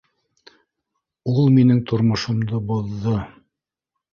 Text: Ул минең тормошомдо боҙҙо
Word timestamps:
Ул 1.35 1.51
минең 1.57 1.83
тормошомдо 1.91 2.63
боҙҙо 2.73 3.15